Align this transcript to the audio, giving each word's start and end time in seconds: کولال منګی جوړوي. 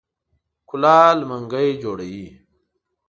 کولال 0.69 1.17
منګی 1.29 1.69
جوړوي. 1.81 2.27